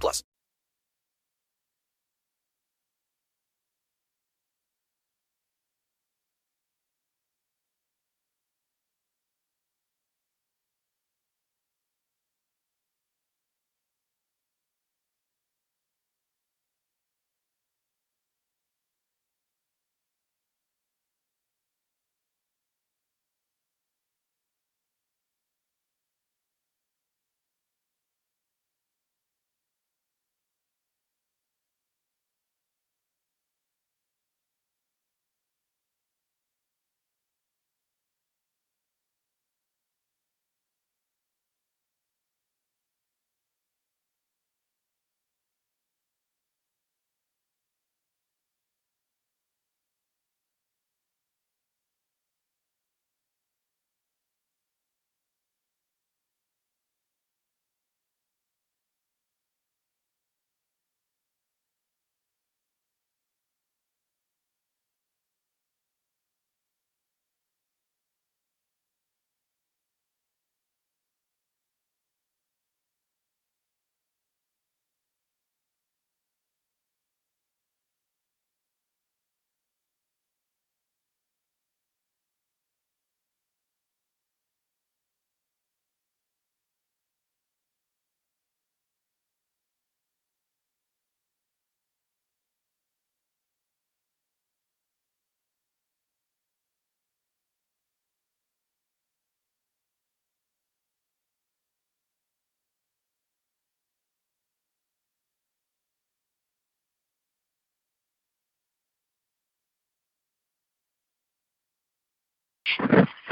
[0.00, 0.22] plus.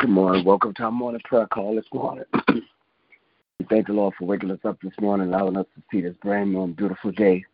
[0.00, 0.46] Good morning.
[0.46, 2.24] Welcome to our morning prayer call this morning.
[2.48, 6.14] we thank the Lord for waking us up this morning, allowing us to see this
[6.22, 7.44] brand new and beautiful day.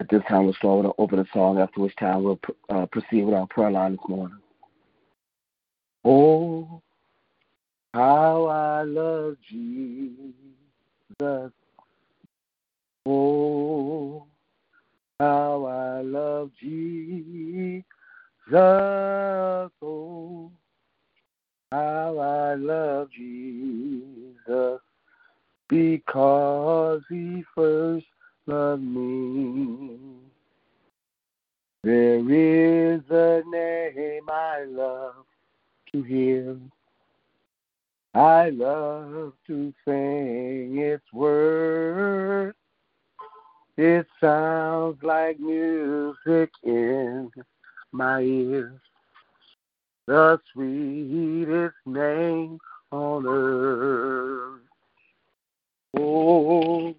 [0.00, 3.22] At this time, we'll start with an opening song, after which time we'll uh, proceed
[3.22, 4.36] with our prayer line this morning.
[6.04, 6.82] Oh,
[7.94, 10.34] how I love Jesus.
[13.06, 14.26] Oh,
[15.18, 17.82] how I love Jesus.
[18.52, 20.50] Oh,
[21.74, 24.80] how I love Jesus
[25.68, 28.06] because he first
[28.46, 29.98] loved me.
[31.82, 35.24] There is a name I love
[35.92, 36.56] to hear.
[38.14, 42.56] I love to sing its words.
[43.76, 47.32] It sounds like music in
[47.90, 48.80] my ears
[50.06, 52.58] the sweetest name
[52.90, 54.60] on earth.
[55.96, 56.94] Oh,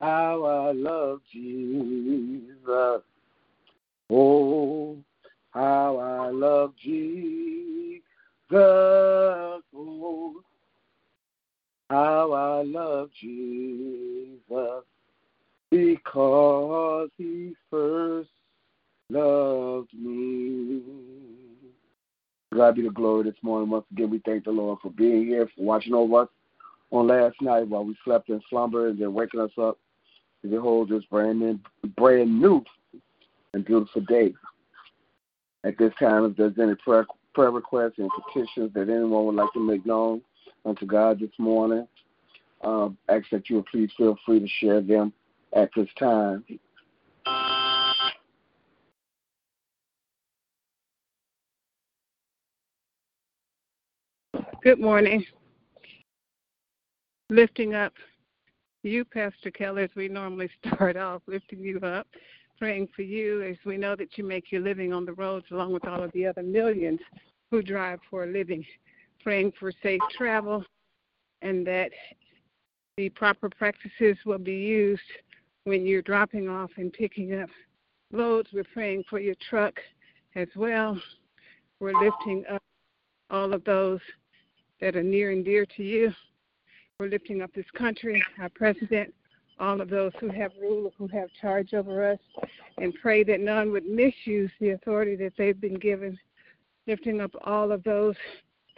[0.00, 3.02] how I love Jesus.
[4.10, 4.96] Oh,
[5.50, 8.02] how I love Jesus.
[8.52, 10.42] Oh,
[11.90, 14.84] how I love Jesus
[15.70, 18.30] because he first
[19.10, 20.82] loved me.
[22.58, 23.70] God be the glory this morning.
[23.70, 26.28] Once again, we thank the Lord for being here, for watching over us
[26.90, 29.78] on last night while we slept in slumber and then waking us up
[30.42, 31.56] to behold this brand new,
[31.96, 32.64] brand new
[33.54, 34.34] and beautiful day.
[35.62, 39.52] At this time, if there's any prayer, prayer requests and petitions that anyone would like
[39.52, 40.20] to make known
[40.64, 41.86] unto God this morning,
[42.64, 45.12] um, ask that you would please feel free to share them
[45.54, 46.44] at this time.
[54.62, 55.24] Good morning.
[57.30, 57.92] Lifting up
[58.82, 62.06] you, Pastor Keller, as we normally start off, lifting you up,
[62.58, 65.72] praying for you as we know that you make your living on the roads along
[65.72, 67.00] with all of the other millions
[67.50, 68.64] who drive for a living.
[69.22, 70.64] Praying for safe travel
[71.42, 71.90] and that
[72.96, 75.02] the proper practices will be used
[75.64, 77.50] when you're dropping off and picking up
[78.12, 78.48] loads.
[78.52, 79.74] We're praying for your truck
[80.34, 81.00] as well.
[81.80, 82.62] We're lifting up
[83.30, 84.00] all of those
[84.80, 86.12] that are near and dear to you.
[86.98, 89.14] We're lifting up this country, our president,
[89.60, 92.18] all of those who have rule, who have charge over us,
[92.78, 96.18] and pray that none would misuse the authority that they've been given.
[96.86, 98.14] Lifting up all of those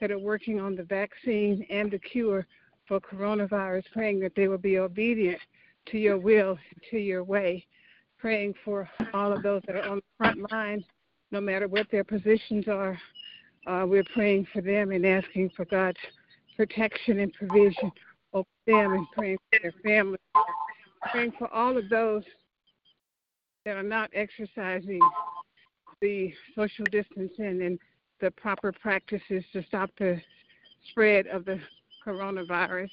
[0.00, 2.46] that are working on the vaccine and the cure
[2.86, 5.38] for coronavirus, praying that they will be obedient
[5.86, 6.58] to your will,
[6.90, 7.64] to your way.
[8.18, 10.84] Praying for all of those that are on the front line,
[11.30, 12.98] no matter what their positions are.
[13.66, 15.98] Uh, we're praying for them and asking for God's
[16.56, 17.92] protection and provision
[18.32, 20.20] over them and praying for their families.
[21.10, 22.22] Praying for all of those
[23.64, 25.00] that are not exercising
[26.00, 27.78] the social distancing and
[28.20, 30.20] the proper practices to stop the
[30.90, 31.60] spread of the
[32.06, 32.90] coronavirus.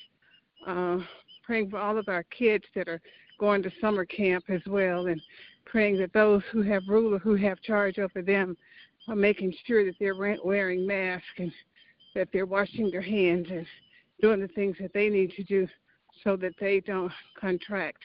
[0.65, 0.99] Uh,
[1.43, 3.01] praying for all of our kids that are
[3.39, 5.21] going to summer camp as well, and
[5.65, 8.57] praying that those who have ruler who have charge over them
[9.07, 11.51] are making sure that they're wearing masks and
[12.15, 13.65] that they're washing their hands and
[14.21, 15.67] doing the things that they need to do
[16.23, 18.01] so that they don't contract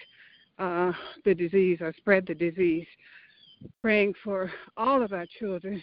[0.58, 0.92] uh,
[1.24, 2.86] the disease or spread the disease.
[3.80, 5.82] Praying for all of our children,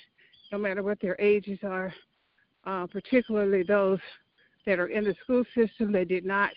[0.52, 1.94] no matter what their ages are,
[2.66, 4.00] uh, particularly those
[4.66, 6.52] that are in the school system that did not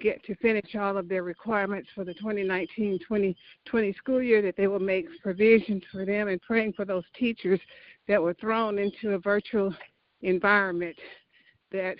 [0.00, 4.78] get to finish all of their requirements for the 2019-2020 school year, that they will
[4.78, 7.60] make provisions for them and praying for those teachers
[8.08, 9.74] that were thrown into a virtual
[10.22, 10.96] environment
[11.72, 11.96] that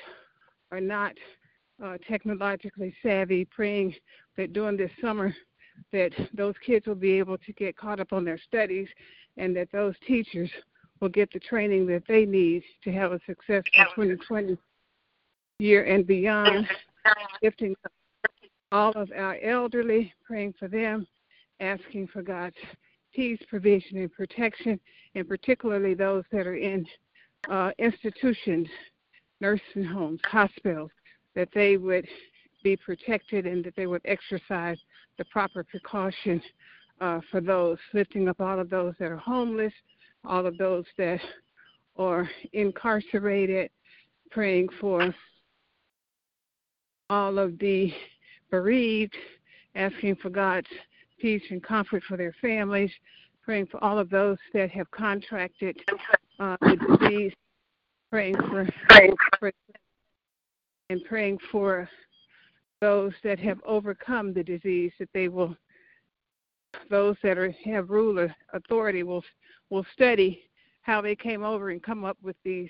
[0.70, 1.12] are not
[1.82, 3.94] uh, technologically savvy, praying
[4.36, 5.34] that during this summer
[5.92, 8.88] that those kids will be able to get caught up on their studies
[9.36, 10.50] and that those teachers
[11.00, 14.56] will get the training that they need to have a successful 2020
[15.58, 16.66] year and beyond,
[17.42, 17.74] lifting
[18.72, 21.06] all of our elderly, praying for them,
[21.60, 22.56] asking for God's
[23.14, 24.80] peace, provision, and protection,
[25.14, 26.84] and particularly those that are in
[27.48, 28.68] uh, institutions,
[29.40, 30.90] nursing homes, hospitals,
[31.34, 32.06] that they would
[32.62, 34.78] be protected and that they would exercise
[35.18, 36.42] the proper precaution
[37.00, 39.72] uh, for those, lifting up all of those that are homeless,
[40.24, 41.20] all of those that
[41.96, 43.70] are incarcerated,
[44.30, 45.14] praying for
[47.14, 47.92] all of the
[48.50, 49.14] bereaved,
[49.76, 50.66] asking for God's
[51.20, 52.90] peace and comfort for their families,
[53.40, 55.78] praying for all of those that have contracted
[56.40, 57.32] uh, the disease,
[58.10, 58.68] praying for,
[59.38, 59.52] for
[60.90, 61.88] and praying for
[62.80, 65.56] those that have overcome the disease, that they will,
[66.90, 69.22] those that are, have rule authority will
[69.70, 70.42] will study
[70.82, 72.68] how they came over and come up with these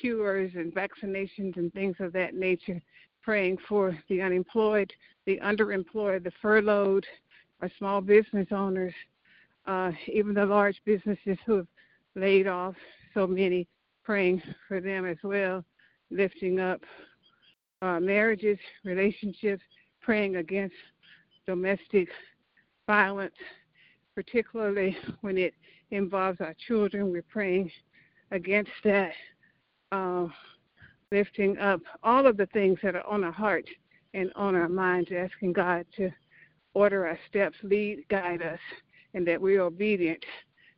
[0.00, 2.80] cures and vaccinations and things of that nature,
[3.22, 4.92] praying for the unemployed,
[5.26, 7.06] the underemployed, the furloughed,
[7.60, 8.94] our small business owners,
[9.66, 11.68] uh, even the large businesses who have
[12.14, 12.74] laid off
[13.14, 13.66] so many,
[14.04, 15.64] praying for them as well,
[16.10, 16.80] lifting up
[17.82, 19.62] uh, marriages, relationships,
[20.00, 20.74] praying against
[21.46, 22.08] domestic
[22.86, 23.34] violence,
[24.14, 25.54] particularly when it
[25.90, 27.10] involves our children.
[27.10, 27.70] We're praying
[28.30, 29.12] against that,
[29.92, 30.26] uh,
[31.12, 33.66] lifting up all of the things that are on our heart
[34.14, 36.10] and on our minds, asking God to
[36.74, 38.58] order our steps, lead, guide us,
[39.14, 40.24] and that we're obedient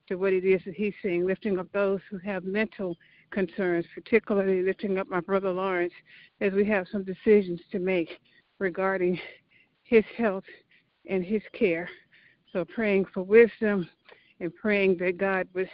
[0.08, 2.96] to what it is that He's saying, lifting up those who have mental
[3.30, 5.94] concerns, particularly lifting up my brother Lawrence
[6.40, 8.18] as we have some decisions to make
[8.58, 9.18] regarding
[9.84, 10.44] his health
[11.08, 11.88] and his care.
[12.52, 13.88] So praying for wisdom
[14.40, 15.70] and praying that God would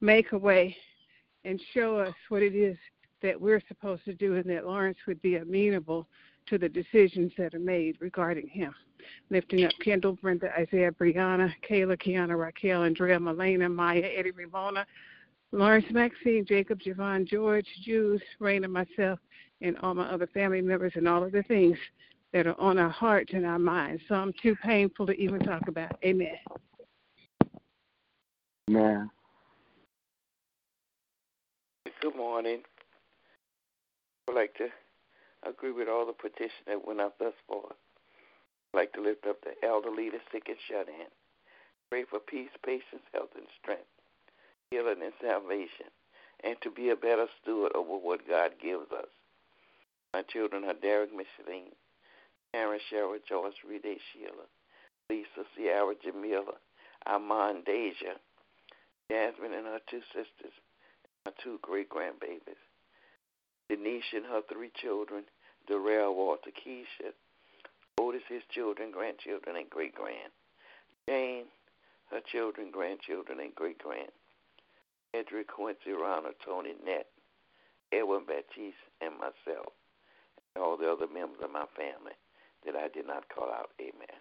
[0.00, 0.76] make a way
[1.44, 2.76] and show us what it is
[3.22, 6.06] that we're supposed to do and that Lawrence would be amenable
[6.46, 8.74] to the decisions that are made regarding him.
[9.30, 14.86] Lifting up Kendall, Brenda, Isaiah, Brianna, Kayla, Kiana, Raquel, Andrea, Melena, Maya, Eddie, Ramona,
[15.52, 19.18] Lawrence, Maxine, Jacob, Javon, George, Jews, Raina, myself,
[19.60, 21.76] and all my other family members and all of the things
[22.32, 24.02] that are on our hearts and our minds.
[24.08, 25.96] Some too painful to even talk about.
[26.04, 26.38] Amen.
[28.70, 29.10] Amen.
[32.00, 32.62] Good morning.
[34.32, 34.68] I'd like to
[35.46, 37.76] agree with all the petition that went up thus far.
[38.72, 41.12] I'd like to lift up the elderly, the sick, and shut in.
[41.90, 43.92] Pray for peace, patience, health, and strength,
[44.70, 45.92] healing, and salvation,
[46.42, 49.12] and to be a better steward over what God gives us.
[50.14, 51.76] My children are Derek, Micheline,
[52.54, 54.48] Aaron, Cheryl, Joyce, Rede, Sheila,
[55.10, 56.56] Lisa, Sierra, Jamila,
[57.04, 58.16] Armand, Deja,
[59.10, 60.56] Jasmine and her two sisters,
[61.26, 62.56] and my two great grandbabies.
[63.72, 65.24] Denise and her three children,
[65.66, 67.16] Darrell, Walter, Keisha,
[67.98, 70.28] Otis, his children, grandchildren, and great grand.
[71.08, 71.46] Jane,
[72.10, 74.12] her children, grandchildren, and great grand.
[75.14, 77.06] Edric, Quincy, Ronald, Tony, Nett,
[77.92, 79.72] Edwin, Baptiste, and myself,
[80.54, 82.12] and all the other members of my family
[82.66, 83.70] that I did not call out.
[83.80, 84.20] Amen.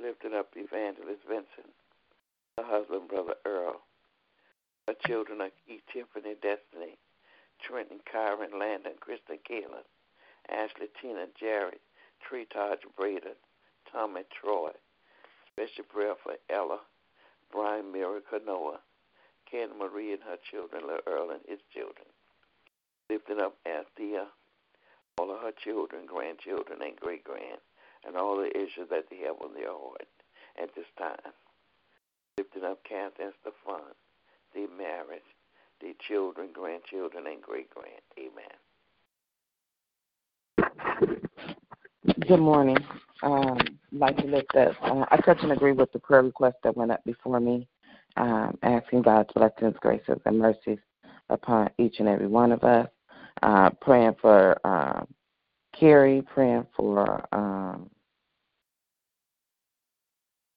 [0.00, 1.72] Lifting up Evangelist Vincent,
[2.58, 3.80] her husband, Brother Earl,
[4.88, 6.96] her children are Keith, Tiffany, Destiny,
[7.60, 9.86] Trenton, Kyron, Landon, Kristen, Kaylin,
[10.48, 11.78] Ashley, Tina, Jerry,
[12.22, 13.34] Tree Taj, Braden,
[13.90, 14.70] Tom, and Troy.
[15.52, 16.80] Special prayer for Ella,
[17.50, 18.78] Brian, Mary, Canoa,
[19.50, 22.06] Ken, Marie, and her children, Little Earl and his children.
[23.08, 24.26] Lifting up Anthea,
[25.18, 27.58] all of her children, grandchildren, and great grand,
[28.04, 30.08] and all the issues that they have on their heart
[30.60, 31.32] at this time.
[32.38, 33.94] Lifting up Kath and Stefan,
[34.54, 35.22] their marriage,
[35.80, 38.02] their children, grandchildren, and great grand.
[38.18, 38.56] Amen.
[42.28, 42.78] Good morning.
[43.22, 43.58] Um,
[43.92, 44.74] like to lift up.
[44.82, 47.66] Uh, I touch and agree with the prayer request that went up before me,
[48.16, 50.78] um, asking God's blessings, graces, and mercies
[51.30, 52.88] upon each and every one of us.
[53.42, 55.04] Uh, praying for uh,
[55.78, 57.90] Carrie, praying for um,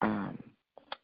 [0.02, 0.38] um,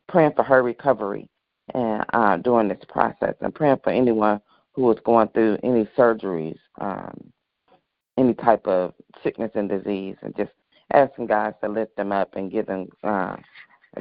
[0.07, 1.27] praying for her recovery
[1.73, 4.39] and uh, during this process, and praying for anyone
[4.73, 7.31] who is going through any surgeries, um,
[8.17, 8.93] any type of
[9.23, 10.51] sickness and disease, and just
[10.93, 13.35] asking God to lift them up and give them uh,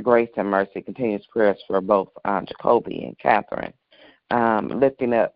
[0.03, 0.83] grace and mercy.
[0.83, 3.73] Continuous prayers for both uh, Jacoby and Catherine.
[4.31, 5.35] Um, lifting up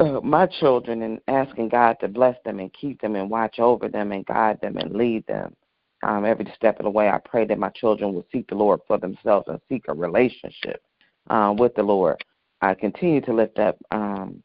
[0.00, 3.88] uh, my children and asking God to bless them and keep them and watch over
[3.88, 5.54] them and guide them and lead them.
[6.02, 8.80] Um, every step of the way, I pray that my children will seek the Lord
[8.88, 10.82] for themselves and seek a relationship
[11.28, 12.24] uh, with the Lord.
[12.62, 14.42] I continue to lift up um,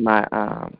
[0.00, 0.76] my um,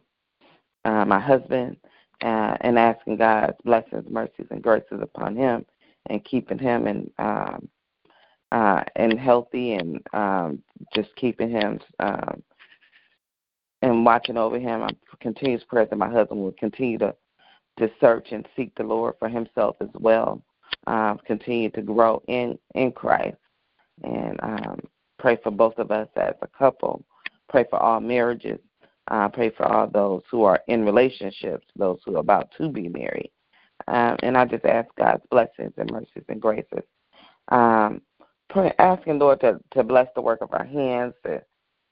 [0.87, 1.77] uh, my husband
[2.23, 5.67] uh, and asking God's blessings, mercies, and graces upon him,
[6.07, 7.69] and keeping him and um,
[8.53, 10.63] uh, and healthy, and um,
[10.95, 12.43] just keeping him um,
[13.85, 14.83] and watching over him.
[14.83, 17.15] I'm continuous prayer that my husband will continue to
[17.77, 20.41] to search and seek the Lord for himself as well.
[20.87, 23.39] Um, continue to grow in in Christ,
[24.03, 24.81] and um,
[25.19, 27.05] pray for both of us as a couple.
[27.49, 28.61] Pray for all marriages
[29.11, 32.89] uh, pray for all those who are in relationships, those who are about to be
[32.89, 33.31] married.
[33.89, 36.85] Um, and I just ask God's blessings and mercies and graces.
[37.49, 38.01] Um,
[38.49, 41.43] pray, asking Lord to, to bless the work of our hands, to,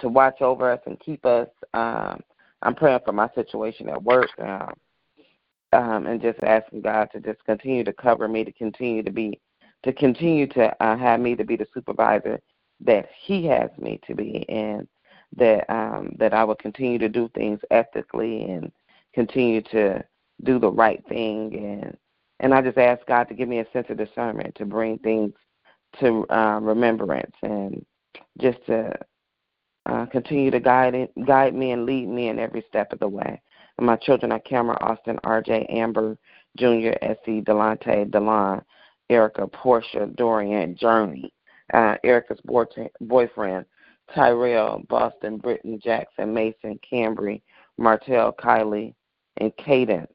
[0.03, 1.49] to watch over us and keep us.
[1.75, 2.21] Um,
[2.61, 4.31] I'm praying for my situation at work.
[4.39, 4.75] Um,
[5.73, 9.41] um, and just asking God to just continue to cover me, to continue to be,
[9.85, 12.39] to continue to uh, have me to be the supervisor
[12.81, 14.87] that He has me to be, and
[15.37, 18.71] that um, that I will continue to do things ethically and
[19.15, 20.05] continue to
[20.45, 21.97] do the right thing and
[22.41, 25.33] and I just ask God to give me a sense of discernment to bring things
[26.01, 27.85] to uh, remembrance and
[28.39, 28.93] just to
[29.87, 33.09] uh, continue to guide it, guide me and lead me in every step of the
[33.09, 33.41] way.
[33.79, 36.17] And my children are Cameron, Austin, R.J., Amber,
[36.57, 38.63] Junior, S.E., Delante, Delon,
[39.11, 41.33] Erica, Portia, Dorian, Journey,
[41.73, 42.41] uh, Erica's
[43.01, 43.65] boyfriend,
[44.15, 47.43] Tyrell, Boston, Britton, Jackson, Mason, Cambry,
[47.79, 48.95] Martell, Kylie,
[49.39, 50.13] and Cadence.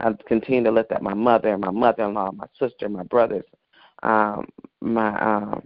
[0.00, 3.44] I continue to lift up my mother, my mother-in-law, my sister, my brothers,
[4.02, 4.46] um,
[4.80, 5.62] my um,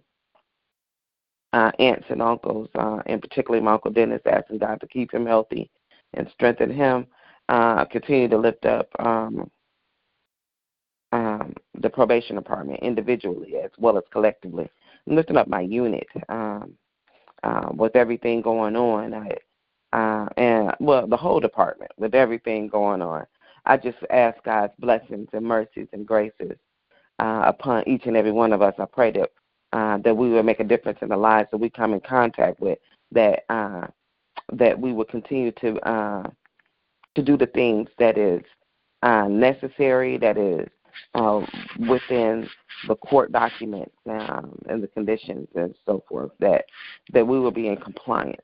[1.52, 5.26] uh, aunts and uncles, uh, and particularly my uncle Dennis, asking God to keep him
[5.26, 5.70] healthy
[6.14, 7.06] and strengthen him.
[7.48, 9.50] Uh, continue to lift up um,
[11.12, 14.68] um, the probation department individually as well as collectively.
[15.06, 16.06] I'm lifting up my unit.
[16.28, 16.74] Um,
[17.42, 19.14] uh, with everything going on.
[19.14, 19.30] I,
[19.96, 23.26] uh, and well, the whole department with everything going on.
[23.64, 26.56] I just ask God's blessings and mercies and graces
[27.18, 28.74] uh, upon each and every one of us.
[28.78, 29.30] I pray that
[29.72, 32.60] uh, that we will make a difference in the lives that we come in contact
[32.60, 32.78] with.
[33.12, 33.86] That uh,
[34.52, 36.30] that we will continue to uh,
[37.14, 38.42] to do the things that is
[39.02, 40.68] uh, necessary, that is
[41.14, 41.44] uh,
[41.88, 42.48] within
[42.86, 46.64] the court documents um, and the conditions and so forth that
[47.12, 48.42] that we will be in compliance.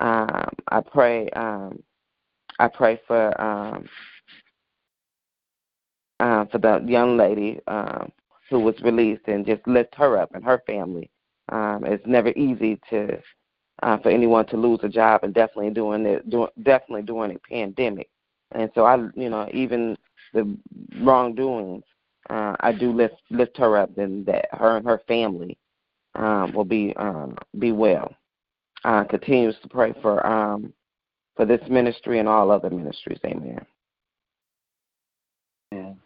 [0.00, 1.28] Um, I pray.
[1.30, 1.82] Um,
[2.60, 3.88] I pray for um,
[6.18, 8.10] for the young lady um,
[8.50, 11.10] who was released and just lift her up and her family.
[11.50, 13.18] Um, it's never easy to
[13.82, 17.38] uh, for anyone to lose a job, and definitely doing it, do, definitely during a
[17.48, 18.08] pandemic.
[18.52, 19.96] And so I, you know, even
[20.34, 20.56] the
[21.00, 21.84] wrongdoings
[22.30, 25.56] uh, I do lift lift her up, and that her and her family
[26.14, 28.14] um, will be um, be well.
[28.84, 30.72] Uh, continues to pray for um,
[31.36, 33.18] for this ministry and all other ministries.
[33.24, 33.64] Amen.
[35.72, 35.98] Amen.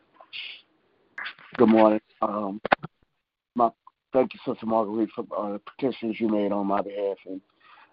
[1.57, 2.01] Good morning.
[2.23, 2.61] Um,
[3.57, 3.71] my,
[4.12, 7.41] thank you, Sister Marguerite, for uh, the petitions you made on my behalf, and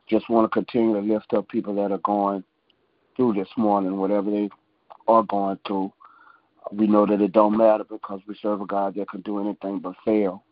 [0.08, 2.44] just want to continue to lift up people that are going
[3.16, 4.50] through this morning, whatever they
[5.08, 5.92] are going through.
[6.72, 9.80] we know that it don't matter because we serve a God that can do anything
[9.80, 10.44] but fail.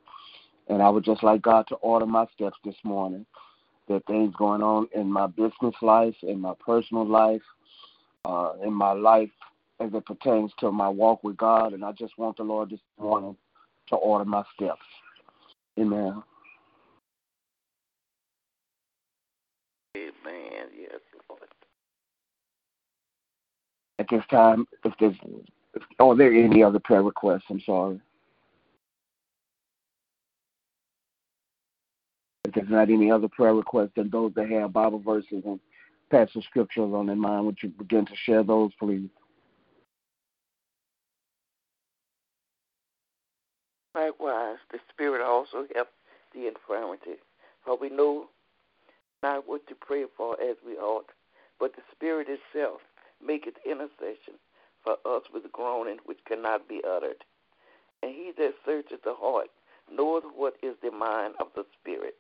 [0.68, 3.26] And I would just like God to order my steps this morning.
[3.88, 7.42] There things going on in my business life, in my personal life,
[8.26, 9.30] uh, in my life
[9.80, 11.74] as it pertains to my walk with God.
[11.74, 13.38] And I just want the Lord this morning
[13.90, 14.82] to order my steps.
[15.80, 16.24] Amen.
[19.96, 20.68] Amen.
[20.80, 21.42] Yes, Lord.
[24.00, 25.16] At this time, if there's,
[25.74, 27.46] if, oh, are there any other prayer requests?
[27.50, 28.00] I'm sorry.
[32.46, 35.60] If there's not any other prayer requests, then those that have Bible verses and
[36.10, 39.10] passage scriptures on their mind, would you begin to share those, please?
[43.98, 45.92] Likewise, the Spirit also helps
[46.32, 47.20] the infirmity.
[47.66, 48.28] For we know
[49.24, 51.10] not what to pray for as we ought,
[51.60, 52.82] but the Spirit itself
[53.26, 54.38] maketh intercession
[54.84, 57.24] for us with groaning which cannot be uttered.
[58.04, 59.48] And he that searcheth the heart
[59.92, 62.18] knoweth what is the mind of the Spirit,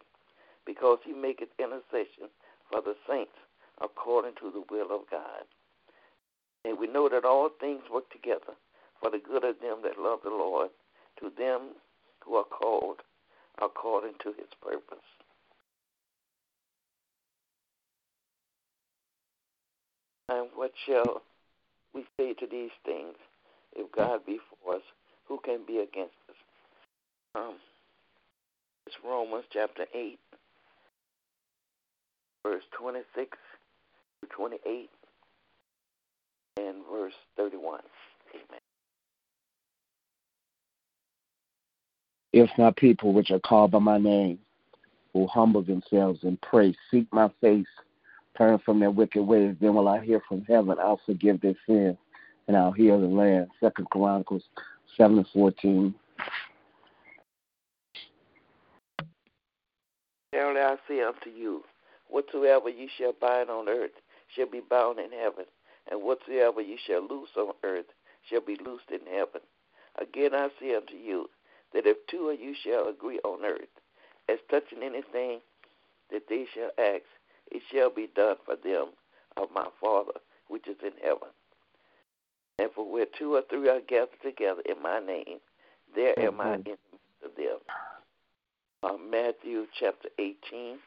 [0.66, 2.34] because he maketh intercession
[2.72, 3.38] for the saints
[3.82, 5.46] according to the will of God.
[6.66, 8.58] And we know that all things work together
[9.00, 10.70] for the good of them that love the Lord,
[11.20, 11.76] to them
[12.24, 12.98] who are called
[13.62, 15.04] according to his purpose.
[20.30, 21.22] And what shall
[21.94, 23.16] we say to these things?
[23.76, 24.82] If God be for us,
[25.28, 26.36] who can be against us?
[27.36, 27.56] Um,
[28.86, 30.20] it's Romans chapter 8,
[32.44, 33.38] verse 26
[34.22, 34.90] to 28,
[36.58, 37.82] and verse 31.
[38.34, 38.67] Amen.
[42.40, 44.38] If my people, which are called by my name,
[45.14, 47.66] will humble themselves and pray, seek my face,
[48.38, 50.78] turn from their wicked ways, then will I hear from heaven.
[50.80, 51.98] I'll forgive their sins
[52.48, 53.48] and I'll heal the land.
[53.60, 54.44] Second Chronicles
[54.96, 55.96] seven and fourteen.
[60.32, 61.64] Verily I say unto you,
[62.08, 63.98] whatsoever ye shall bind on earth
[64.36, 65.46] shall be bound in heaven,
[65.90, 67.88] and whatsoever ye shall loose on earth
[68.30, 69.42] shall be loosed in heaven.
[70.00, 71.28] Again I say unto you,
[71.74, 73.68] that if two of you shall agree on earth,
[74.30, 75.40] as touching anything
[76.12, 77.04] that they shall ask,
[77.52, 78.88] it shall be done for them
[79.38, 81.30] of my Father which is in heaven.
[82.60, 85.40] And for where two or three are gathered together in my name,
[85.96, 86.40] there mm-hmm.
[86.40, 87.58] am I in the midst of them.
[88.84, 90.78] Uh, Matthew chapter 18,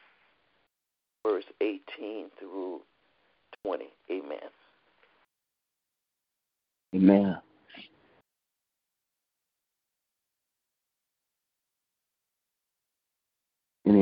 [1.23, 2.81] verse 18 through
[3.63, 3.85] 20.
[4.11, 4.37] Amen.
[6.93, 7.37] Amen.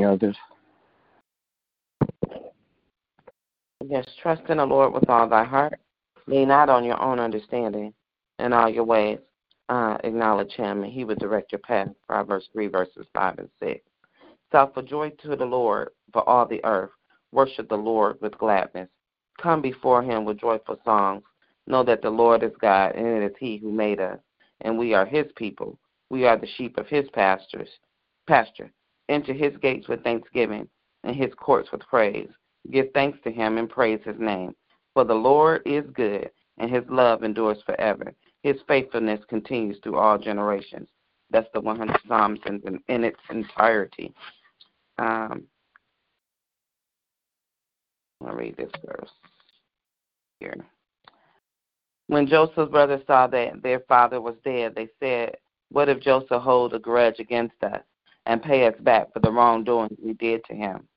[0.03, 0.37] Others?
[3.85, 5.79] Yes, trust in the Lord with all thy heart.
[6.27, 7.93] Lean not on your own understanding.
[8.37, 9.19] In all your ways,
[9.69, 11.89] uh, acknowledge him, and he will direct your path.
[12.07, 13.81] Proverbs 3, verses 5 and 6.
[14.51, 16.91] Shout for joy to the Lord for all the earth.
[17.31, 18.89] Worship the Lord with gladness.
[19.41, 21.23] Come before him with joyful songs.
[21.67, 24.19] Know that the Lord is God, and it is he who made us,
[24.61, 25.79] and we are his people.
[26.09, 27.69] We are the sheep of his pastures.
[28.27, 28.71] Pasture.
[29.09, 30.69] Enter his gates with thanksgiving,
[31.03, 32.29] and his courts with praise.
[32.71, 34.55] Give thanks to him and praise his name.
[34.93, 38.13] For the Lord is good, and his love endures forever.
[38.43, 40.87] His faithfulness continues through all generations.
[41.31, 44.13] That's the 100 Psalms in, in its entirety.
[44.99, 45.43] Um,
[48.25, 49.09] I'll read this verse
[50.39, 50.55] here.
[52.07, 55.37] When Joseph's brothers saw that their father was dead, they said,
[55.69, 57.81] What if Joseph hold a grudge against us
[58.29, 60.87] and pay us back for the wrongdoing we did to him?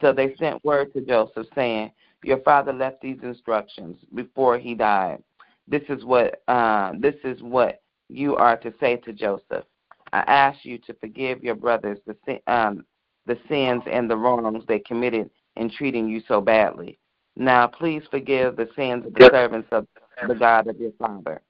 [0.00, 1.92] So they sent word to Joseph, saying,
[2.24, 5.22] Your father left these instructions before he died.
[5.68, 9.64] This is what uh, this is what you are to say to Joseph.
[10.12, 12.84] I ask you to forgive your brothers the um,
[13.26, 16.98] the sins and the wrongs they committed in treating you so badly.
[17.36, 19.86] Now, please forgive the sins of the servants of
[20.26, 21.42] the God of your father.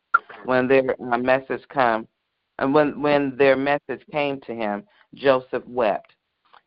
[0.45, 2.09] When their uh, message come,
[2.59, 4.83] and when when their message came to him,
[5.15, 6.13] Joseph wept.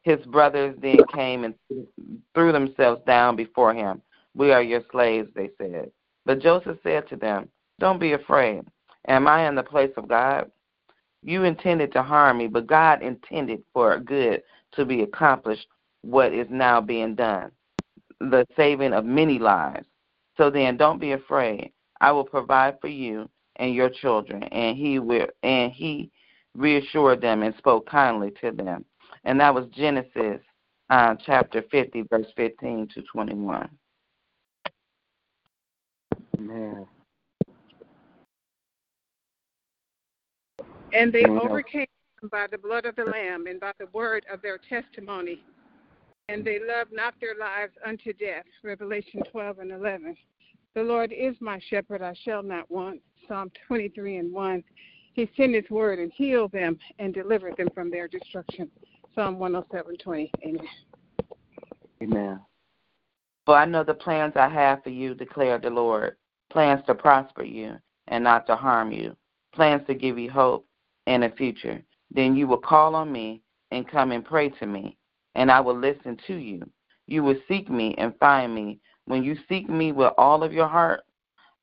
[0.04, 1.56] His brothers then came and
[2.34, 4.02] threw themselves down before him.
[4.36, 5.92] We are your slaves, they said.
[6.26, 8.64] But Joseph said to them, Don't be afraid.
[9.08, 10.52] Am I in the place of God?
[11.22, 15.68] You intended to harm me, but God intended for good to be accomplished
[16.02, 17.52] what is now being done,
[18.20, 19.86] the saving of many lives.
[20.38, 21.72] So then don't be afraid.
[22.02, 24.44] I will provide for you and your children.
[24.44, 26.12] And he will and he
[26.56, 28.86] reassured them and spoke kindly to them
[29.26, 30.42] and that was Genesis
[30.90, 33.70] uh, chapter 50, verse 15 to 21.
[36.38, 36.86] Amen.
[40.94, 41.88] And they overcame
[42.32, 45.42] by the blood of the Lamb and by the word of their testimony.
[46.30, 48.46] And they loved not their lives unto death.
[48.64, 50.16] Revelation 12 and 11.
[50.76, 53.02] The Lord is my shepherd, I shall not want.
[53.28, 54.64] Psalm 23 and 1.
[55.14, 58.70] He sent his word and healed them and delivered them from their destruction.
[59.16, 60.32] Psalm 107, 20.
[60.46, 60.68] Amen.
[62.02, 62.40] Amen.
[63.46, 66.16] For I know the plans I have for you, declared the Lord
[66.54, 67.76] plans to prosper you
[68.08, 69.16] and not to harm you,
[69.54, 70.66] plans to give you hope
[71.08, 71.82] and a future.
[72.12, 74.96] Then you will call on me and come and pray to me,
[75.36, 76.62] and I will listen to you.
[77.08, 78.80] You will seek me and find me.
[79.06, 81.02] When you seek me with all of your heart,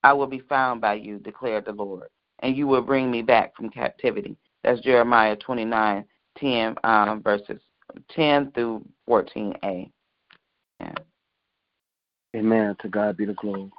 [0.02, 2.08] I will be found by you, declared the Lord,
[2.40, 4.37] and you will bring me back from captivity.
[4.62, 6.05] That's Jeremiah 29,
[6.38, 7.61] 10, um, verses
[8.11, 9.90] 10 through 14a.
[10.81, 10.94] Yeah.
[12.37, 12.76] Amen.
[12.81, 13.70] To God be the glory.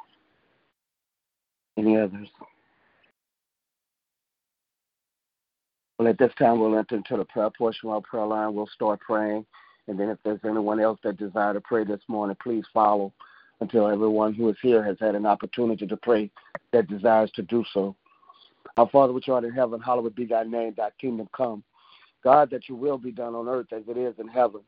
[1.77, 2.27] Any others?
[5.97, 8.53] Well, at this time, we'll enter into the prayer portion of our prayer line.
[8.53, 9.45] We'll start praying.
[9.87, 13.13] And then if there's anyone else that desire to pray this morning, please follow
[13.61, 16.31] until everyone who is here has had an opportunity to pray
[16.73, 17.95] that desires to do so.
[18.77, 21.63] Our Father which art in heaven, hallowed be thy name, thy kingdom come.
[22.23, 24.61] God, that your will be done on earth as it is in heaven.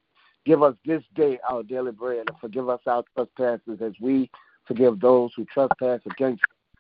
[0.46, 4.30] Give us this day our daily bread and forgive us our trespasses as we
[4.68, 6.78] forgive those who trespass against us.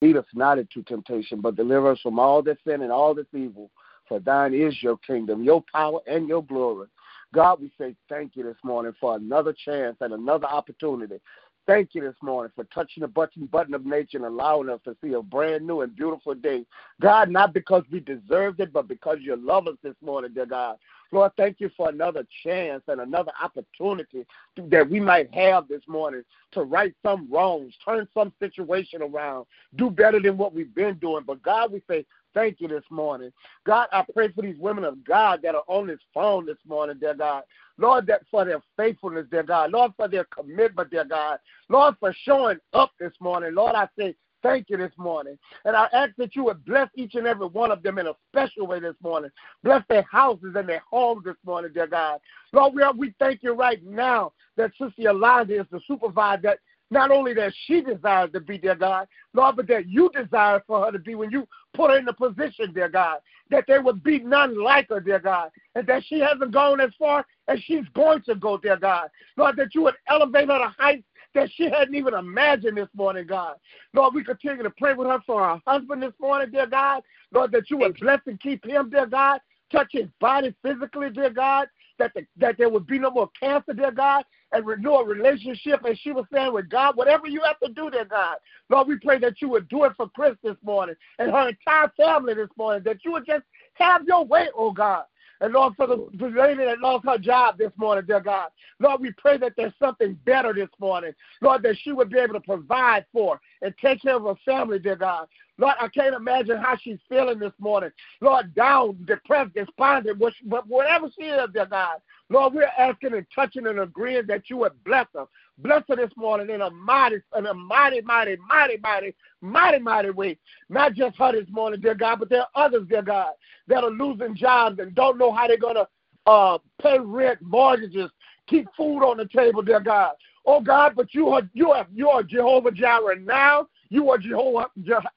[0.00, 3.26] Lead us not into temptation, but deliver us from all this sin and all this
[3.34, 3.70] evil.
[4.08, 6.86] For thine is your kingdom, your power, and your glory.
[7.34, 11.20] God, we say thank you this morning for another chance and another opportunity
[11.68, 14.96] Thank you this morning for touching the button button of nature and allowing us to
[15.04, 16.64] see a brand new and beautiful day.
[16.98, 20.78] God, not because we deserved it, but because you love us this morning, dear God.
[21.12, 24.24] Lord, thank you for another chance and another opportunity
[24.56, 29.44] that we might have this morning to right some wrongs, turn some situation around,
[29.76, 31.24] do better than what we've been doing.
[31.26, 32.06] But God, we say
[32.38, 33.32] thank you this morning.
[33.66, 36.96] God, I pray for these women of God that are on this phone this morning,
[37.00, 37.42] dear God.
[37.78, 39.72] Lord, that for their faithfulness, dear God.
[39.72, 41.40] Lord, for their commitment, dear God.
[41.68, 43.54] Lord, for showing up this morning.
[43.54, 45.36] Lord, I say thank you this morning.
[45.64, 48.14] And I ask that you would bless each and every one of them in a
[48.30, 49.30] special way this morning.
[49.64, 52.20] Bless their houses and their homes this morning, dear God.
[52.52, 56.58] Lord, we, are, we thank you right now that Sister Yolanda is the supervisor that
[56.90, 60.86] not only that she desires to be, dear God, Lord, but that you desire for
[60.86, 63.18] her to be when you put her in the position, dear God,
[63.50, 66.90] that there would be none like her, dear God, and that she hasn't gone as
[66.98, 69.08] far as she's going to go, dear God.
[69.36, 73.26] Lord, that you would elevate her to heights that she hadn't even imagined this morning,
[73.26, 73.56] God.
[73.92, 77.02] Lord, we continue to pray with her for her husband this morning, dear God.
[77.32, 79.40] Lord, that you would bless and keep him, dear God.
[79.70, 81.68] Touch his body physically, dear God.
[81.98, 85.84] That, the, that there would be no more cancer, dear God and renew a relationship,
[85.88, 86.96] as she was saying, with God.
[86.96, 88.36] Whatever you have to do there, God.
[88.70, 91.92] Lord, we pray that you would do it for Chris this morning and her entire
[91.96, 95.04] family this morning, that you would just have your way, oh God.
[95.40, 98.48] And Lord, for the, the lady that lost her job this morning, dear God,
[98.80, 101.12] Lord, we pray that there's something better this morning.
[101.40, 104.80] Lord, that she would be able to provide for and take care of her family,
[104.80, 105.28] dear God.
[105.56, 107.90] Lord, I can't imagine how she's feeling this morning.
[108.20, 110.20] Lord, down, depressed, despondent,
[110.66, 111.98] whatever she is, dear God.
[112.30, 115.28] Lord, we're asking and touching and agreeing that you would bless us.
[115.58, 120.10] Bless her this morning in a mighty, in a mighty, mighty, mighty, mighty, mighty, mighty
[120.10, 120.38] way.
[120.68, 123.30] Not just her this morning, dear God, but there are others, dear God,
[123.66, 125.88] that are losing jobs and don't know how they're going to
[126.26, 128.10] uh, pay rent, mortgages,
[128.46, 130.12] keep food on the table, dear God.
[130.44, 133.66] Oh God, but you are you are you are Jehovah Jireh now.
[133.90, 134.66] You are Jehovah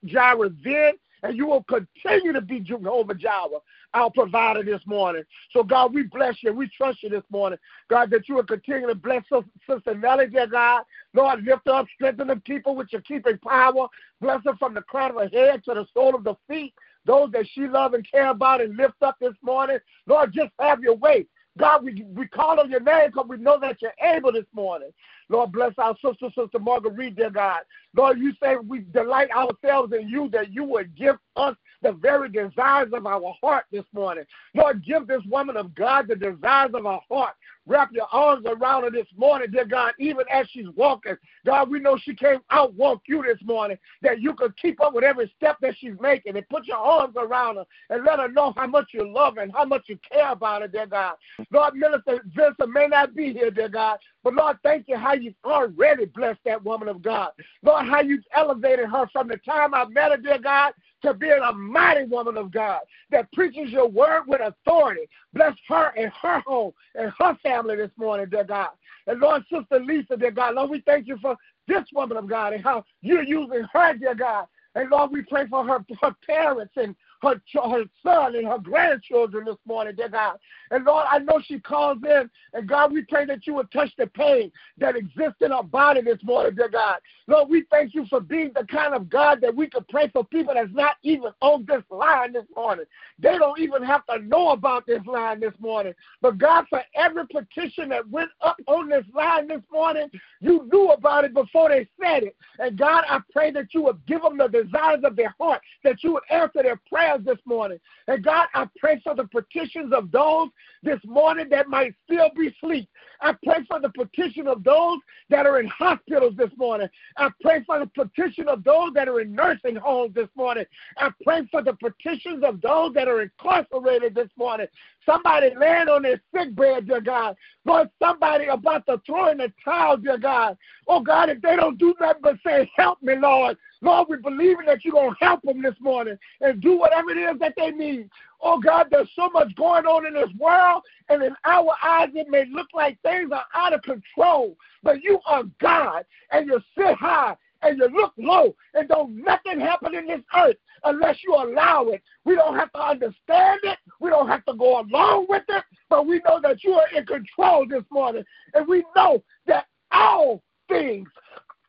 [0.06, 0.94] Jireh then,
[1.24, 3.60] and you will continue to be Jehovah Jireh,
[3.94, 5.24] our provider this morning.
[5.52, 6.54] So, God, we bless you.
[6.54, 7.60] We trust you this morning.
[7.90, 10.84] God, that you will continue to bless us, Sister Nellie, dear God.
[11.14, 13.88] Lord, lift up, strengthen the people with your keeping power.
[14.20, 16.74] Bless her from the crown of her head to the sole of the feet.
[17.06, 19.80] Those that she love and care about and lift up this morning.
[20.06, 21.26] Lord, just have your way.
[21.58, 24.92] God, we, we call on your name because we know that you're able this morning.
[25.28, 27.62] Lord, bless our sister, Sister Marguerite, dear God.
[27.96, 32.30] Lord, you say we delight ourselves in you that you would give us the very
[32.30, 34.26] desires of our heart this morning.
[34.54, 37.36] Lord, give this woman of God the desires of her heart.
[37.68, 41.16] Wrap your arms around her this morning, dear God, even as she's walking.
[41.46, 45.04] God, we know she can't outwalk you this morning, that you could keep up with
[45.04, 48.54] every step that she's making and put your arms around her and let her know
[48.58, 51.16] how much you love and how much you care about her, dear God.
[51.52, 55.36] Lord, Minister Vincent may not be here, dear God, but Lord, thank you how you've
[55.46, 57.30] already blessed that woman of God.
[57.64, 61.40] Lord, how you've elevated her from the time I met her, dear God, to being
[61.44, 65.10] a mighty woman of God that preaches your word with authority.
[65.34, 68.70] Bless her and her home and her family this morning, dear God.
[69.08, 71.36] And Lord, Sister Lisa, dear God, Lord, we thank you for
[71.68, 74.46] this woman of God and how you're using her, dear God.
[74.76, 79.46] And Lord, we pray for her, her parents and her, her son and her grandchildren
[79.46, 80.38] this morning, dear God.
[80.72, 83.92] And Lord, I know she calls in, and God, we pray that you would touch
[83.98, 86.98] the pain that exists in her body this morning, dear God.
[87.28, 90.24] Lord, we thank you for being the kind of God that we could pray for
[90.24, 92.86] people that's not even on this line this morning.
[93.20, 95.94] They don't even have to know about this line this morning.
[96.22, 100.92] But God, for every petition that went up on this line this morning, you knew
[100.92, 102.36] about it before they said it.
[102.60, 106.04] And God, I pray that you would give them the desires of their heart, that
[106.04, 106.80] you would answer their
[107.12, 107.80] prayers this morning.
[108.08, 110.50] And God, I pray for the petitions of those
[110.84, 112.90] this morning that might still be asleep.
[113.22, 114.98] I pray for the petition of those
[115.30, 116.90] that are in hospitals this morning.
[117.18, 120.66] I pray for the petition of those that are in nursing homes this morning.
[120.98, 124.68] I pray for the petitions of those that are incarcerated this morning.
[125.06, 127.36] Somebody laying on their sick bed, dear God.
[127.66, 130.58] Lord, somebody about to throw in the towel, dear God.
[130.88, 133.58] Oh God, if they don't do nothing but say, Help me, Lord.
[133.82, 137.18] Lord, we believe that you're going to help them this morning and do whatever it
[137.18, 138.10] is that they need.
[138.42, 142.28] Oh God, there's so much going on in this world, and in our eyes, it
[142.30, 144.56] may look like things are out of control.
[144.84, 149.60] But you are God, and you sit high and you look low, and don't nothing
[149.60, 152.02] happen in this earth unless you allow it.
[152.26, 153.78] We don't have to understand it.
[154.00, 157.06] We don't have to go along with it, but we know that you are in
[157.06, 158.24] control this morning.
[158.54, 161.10] And we know that all things,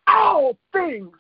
[0.06, 1.11] all things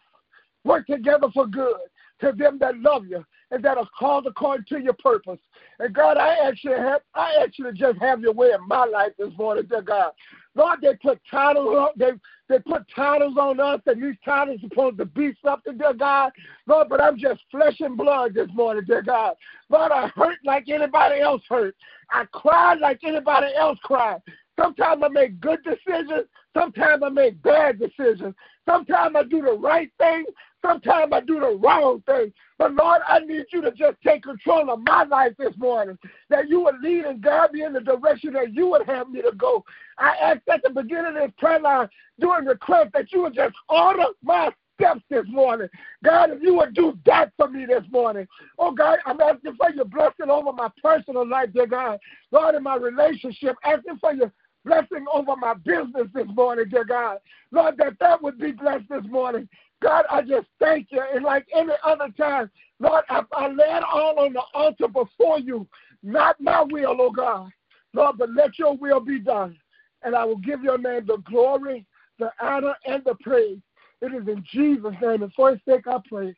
[0.64, 1.76] work together for good
[2.20, 5.38] to them that love you and that are called according to your purpose.
[5.78, 9.30] And God, I actually have I actually just have your way in my life this
[9.38, 10.12] morning, dear God.
[10.54, 12.12] Lord, they put titles on they
[12.48, 16.32] they put titles on us and these titles are supposed to be something, dear God.
[16.66, 19.34] Lord, but I'm just flesh and blood this morning, dear God.
[19.68, 21.76] Lord, I hurt like anybody else hurt.
[22.10, 24.20] I cried like anybody else cried.
[24.58, 26.26] Sometimes I make good decisions.
[26.54, 28.34] Sometimes I make bad decisions.
[28.66, 30.24] Sometimes I do the right thing.
[30.64, 32.32] Sometimes I do the wrong thing.
[32.58, 35.98] But Lord, I need you to just take control of my life this morning.
[36.30, 39.22] That you would lead and guide me in the direction that you would have me
[39.22, 39.64] to go.
[39.98, 41.88] I asked at the beginning of this prayer line
[42.20, 45.68] during the request that you would just order my steps this morning.
[46.04, 48.26] God, if you would do that for me this morning.
[48.58, 51.98] Oh, God, I'm asking for your blessing over my personal life, dear God.
[52.30, 54.32] Lord, in my relationship, asking for your
[54.64, 57.18] blessing over my business this morning, dear God.
[57.50, 59.48] Lord, that that would be blessed this morning.
[59.82, 61.02] God, I just thank you.
[61.14, 65.38] And like any other time, Lord, I, I lay it all on the altar before
[65.38, 65.66] you.
[66.02, 67.50] Not my will, oh God.
[67.94, 69.56] Lord, but let your will be done.
[70.02, 71.86] And I will give your name the glory,
[72.18, 73.58] the honor, and the praise.
[74.00, 75.22] It is in Jesus' name.
[75.22, 76.34] And for his sake I pray.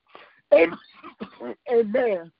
[0.52, 0.78] Amen.
[1.72, 2.32] Amen.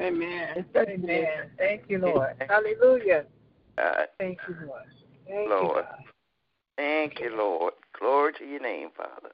[0.00, 0.48] Amen.
[0.76, 1.50] Amen.
[1.58, 2.34] Thank you, Lord.
[2.48, 3.24] Hallelujah.
[4.18, 4.82] Thank you, Lord.
[5.32, 5.62] Thank Lord.
[5.62, 6.04] you, God.
[6.76, 7.72] thank you, Lord.
[7.98, 9.30] Glory to your name, Father.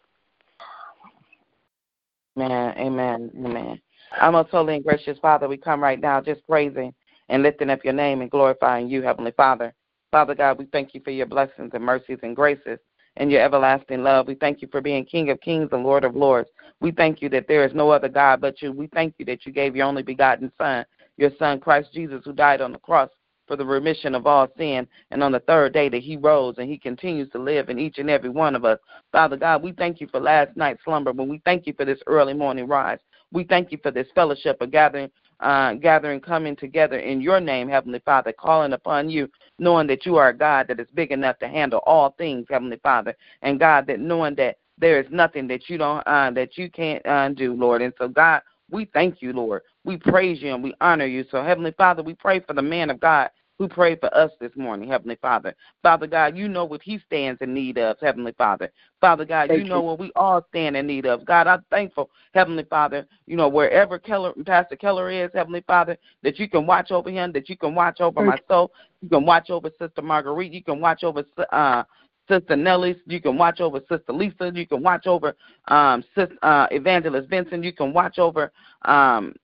[2.36, 2.74] Amen.
[2.78, 3.30] Amen.
[3.44, 3.80] Amen.
[4.20, 6.94] Our most holy and gracious Father, we come right now just praising
[7.28, 9.74] and lifting up your name and glorifying you, Heavenly Father.
[10.12, 12.78] Father God, we thank you for your blessings and mercies and graces
[13.16, 14.28] and your everlasting love.
[14.28, 16.48] We thank you for being King of kings and Lord of lords.
[16.80, 18.70] We thank you that there is no other God but you.
[18.72, 22.32] We thank you that you gave your only begotten Son, your Son, Christ Jesus, who
[22.32, 23.10] died on the cross
[23.48, 24.86] for the remission of all sin.
[25.10, 27.98] And on the third day that he rose and he continues to live in each
[27.98, 28.78] and every one of us.
[29.10, 31.98] Father God, we thank you for last night's slumber, but we thank you for this
[32.06, 32.98] early morning rise.
[33.32, 37.68] We thank you for this fellowship of gathering, uh, gathering, coming together in your name,
[37.68, 41.38] Heavenly Father, calling upon you, knowing that you are a God that is big enough
[41.40, 45.68] to handle all things, Heavenly Father, and God that knowing that there is nothing that
[45.68, 47.82] you don't uh, that you can't undo, Lord.
[47.82, 49.62] And so, God, we thank you, Lord.
[49.84, 51.24] We praise you and we honor you.
[51.30, 54.52] So, Heavenly Father, we pray for the man of God who prayed for us this
[54.56, 55.54] morning, Heavenly Father.
[55.82, 58.70] Father God, you know what he stands in need of, Heavenly Father.
[59.00, 59.82] Father God, Thank you know you.
[59.82, 61.24] what we all stand in need of.
[61.24, 66.38] God, I'm thankful, Heavenly Father, you know, wherever Keller, Pastor Keller is, Heavenly Father, that
[66.38, 69.50] you can watch over him, that you can watch over my soul, you can watch
[69.50, 71.82] over Sister Marguerite, you can watch over uh
[72.28, 75.34] Sister Nellie, you can watch over Sister Lisa, you can watch over
[75.68, 79.34] um Sis, uh Evangelist Vincent, you can watch over um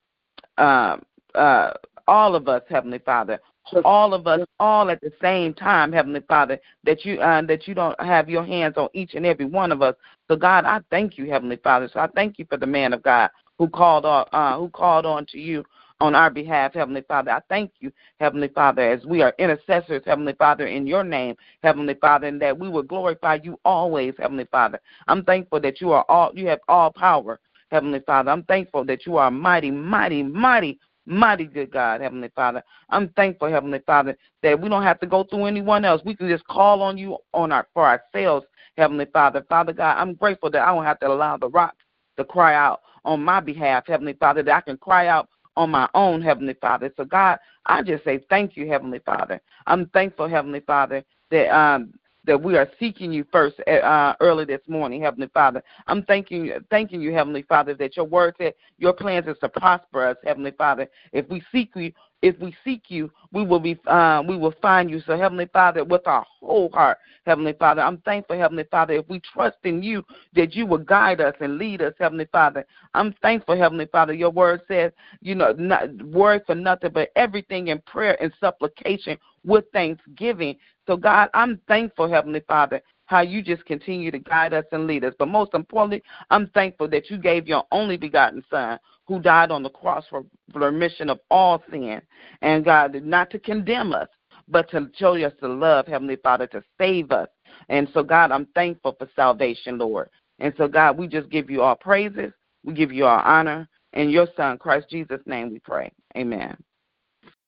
[0.58, 0.96] uh,
[1.34, 1.72] uh
[2.06, 3.40] all of us, Heavenly Father,
[3.84, 7.74] all of us, all at the same time, Heavenly Father, that you uh, that you
[7.74, 9.94] don't have your hands on each and every one of us.
[10.28, 11.88] So God, I thank you, Heavenly Father.
[11.92, 15.06] So I thank you for the man of God who called on uh, who called
[15.06, 15.64] on to you
[16.00, 17.30] on our behalf, Heavenly Father.
[17.30, 21.94] I thank you, Heavenly Father, as we are intercessors, Heavenly Father, in your name, Heavenly
[21.94, 24.80] Father, and that we will glorify you always, Heavenly Father.
[25.06, 28.30] I'm thankful that you are all you have all power, Heavenly Father.
[28.30, 32.62] I'm thankful that you are mighty, mighty, mighty, mighty good God, Heavenly Father.
[32.90, 36.02] I'm thankful, Heavenly Father, that we don't have to go through anyone else.
[36.04, 39.44] We can just call on you on our for ourselves, Heavenly Father.
[39.48, 41.76] Father God, I'm grateful that I don't have to allow the rocks
[42.16, 45.88] to cry out on my behalf, Heavenly Father, that I can cry out on my
[45.94, 46.92] own, Heavenly Father.
[46.96, 49.40] So, God, I just say thank you, Heavenly Father.
[49.66, 51.94] I'm thankful, Heavenly Father, that um,
[52.26, 55.62] that we are seeking you first uh, early this morning, Heavenly Father.
[55.86, 60.06] I'm thanking thanking you, Heavenly Father, that your word said your plans is to prosper
[60.06, 60.88] us, Heavenly Father.
[61.12, 61.92] If we seek you,
[62.24, 65.02] if we seek you, we will be, uh, we will find you.
[65.06, 69.20] So, Heavenly Father, with our whole heart, Heavenly Father, I'm thankful, Heavenly Father, if we
[69.20, 70.02] trust in you,
[70.34, 72.64] that you will guide us and lead us, Heavenly Father.
[72.94, 74.14] I'm thankful, Heavenly Father.
[74.14, 79.18] Your word says, you know, not worry for nothing, but everything in prayer and supplication
[79.44, 80.56] with thanksgiving.
[80.86, 85.04] So, God, I'm thankful, Heavenly Father, how you just continue to guide us and lead
[85.04, 85.14] us.
[85.18, 89.62] But most importantly, I'm thankful that you gave your only begotten Son who died on
[89.62, 92.00] the cross for, remission of all sin.
[92.42, 94.08] And God, not to condemn us,
[94.48, 97.28] but to show us the love, Heavenly Father, to save us.
[97.68, 100.08] And so, God, I'm thankful for salvation, Lord.
[100.38, 102.32] And so, God, we just give you all praises.
[102.64, 103.68] We give you all honor.
[103.92, 105.92] In your Son, Christ Jesus' name, we pray.
[106.16, 106.56] Amen.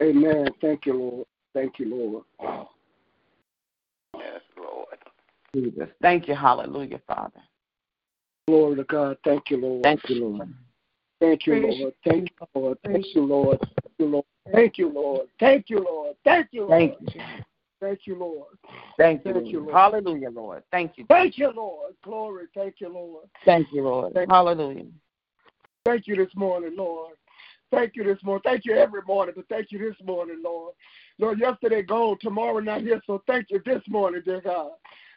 [0.02, 0.46] Amen.
[0.60, 1.26] Thank you, Lord.
[1.56, 2.62] Thank you, Lord.
[4.14, 4.98] Yes, Lord.
[5.54, 5.88] Jesus.
[6.02, 6.34] Thank you.
[6.34, 7.40] Hallelujah, Father.
[8.46, 9.16] Glory to God.
[9.24, 9.82] Thank you, Lord.
[9.82, 10.54] Thank you, Lord.
[11.18, 11.94] Thank you, Lord.
[12.04, 12.78] Thank you, Lord.
[12.84, 13.58] Thank you, Lord.
[13.72, 14.28] Thank you, Lord.
[14.52, 15.28] Thank you, Lord.
[15.40, 16.14] Thank you, Lord.
[16.26, 16.68] Thank you, Lord.
[16.68, 17.22] Thank you.
[17.80, 18.48] Thank you, Lord.
[18.98, 19.52] Thank you, Thank Lord.
[19.54, 19.72] you, Lord.
[19.72, 20.62] Hallelujah, Lord.
[20.70, 21.06] Thank you.
[21.08, 21.94] Thank you, Lord.
[22.04, 22.48] Glory.
[22.54, 23.24] Thank you, Lord.
[23.46, 24.14] Thank you, Lord.
[24.28, 24.84] Hallelujah.
[25.86, 27.14] Thank you this morning, Lord.
[27.70, 28.42] Thank you this morning.
[28.44, 30.74] Thank you every morning, but thank you this morning, Lord.
[31.18, 34.72] Lord, yesterday gone, tomorrow not here, so thank you this morning, dear God.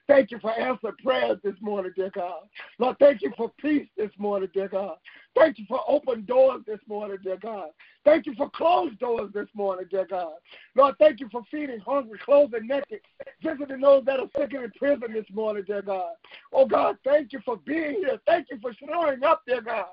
[0.08, 2.48] Thank you for answered prayers this morning, dear God.
[2.80, 4.96] Lord, thank you for peace this morning, dear God.
[5.36, 7.70] Thank you for open doors this morning, dear God.
[8.06, 10.34] Thank you for closed doors this morning, dear God.
[10.74, 13.02] Lord, thank you for feeding hungry, clothing naked,
[13.44, 16.14] visiting those that are sick and in prison this morning, dear God.
[16.52, 18.20] Oh God, thank you for being here.
[18.26, 19.86] Thank you for showing up, dear God.